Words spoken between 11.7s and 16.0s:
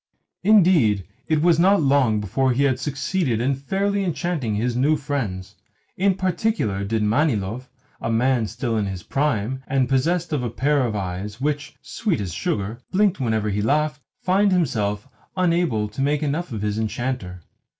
sweet as sugar, blinked whenever he laughed find himself unable